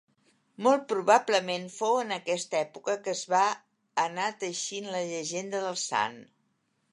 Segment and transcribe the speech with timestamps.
[0.67, 3.43] Molt probablement fou en aquesta època que es va
[4.05, 6.19] anar teixint la llegenda del sant.